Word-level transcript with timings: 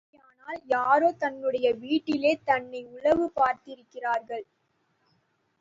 அப்படியானால் 0.03 0.61
யாரோ 0.67 1.09
தன்னுடைய 1.23 1.67
வீட்டிலே 1.75 2.31
தன்னை 2.43 2.81
உளவு 2.95 3.25
பார்த்திருக்கிறார்கள். 3.35 4.45